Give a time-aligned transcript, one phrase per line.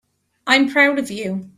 [0.47, 1.49] I'm proud of you.